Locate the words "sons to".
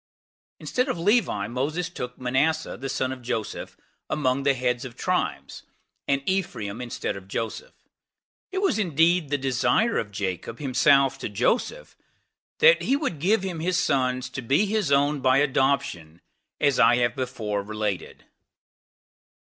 13.77-14.41